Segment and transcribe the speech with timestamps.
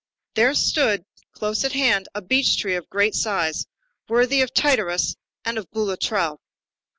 [0.33, 3.67] There stood close at hand a beech tree of great size,
[4.09, 6.39] worthy of Tityrus and of Boulatruelle.